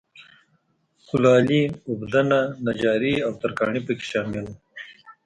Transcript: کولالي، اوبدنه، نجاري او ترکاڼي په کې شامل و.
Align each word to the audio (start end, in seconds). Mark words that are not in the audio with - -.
کولالي، 1.07 1.63
اوبدنه، 1.89 2.39
نجاري 2.65 3.15
او 3.25 3.31
ترکاڼي 3.41 3.81
په 3.85 3.91
کې 3.97 4.05
شامل 4.11 4.45
و. 4.49 4.53